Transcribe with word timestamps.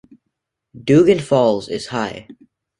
Dougan 0.75 1.21
Falls 1.21 1.69
is 1.69 1.85
high. 1.89 2.27